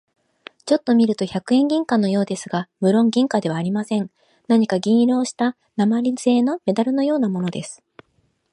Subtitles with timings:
[0.65, 4.09] ちょっと見ると百円銀貨のようですが、むろん銀貨ではありません。
[4.47, 7.83] 何か銀色をした鉛製なまりせいのメダルのようなものです。